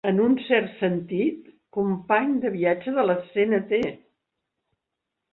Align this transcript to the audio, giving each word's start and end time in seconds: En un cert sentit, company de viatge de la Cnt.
En 0.09 0.19
un 0.27 0.31
cert 0.43 0.69
sentit, 0.77 1.43
company 1.77 2.33
de 2.45 2.51
viatge 2.55 2.93
de 2.95 3.03
la 3.09 3.17
Cnt. 3.35 3.77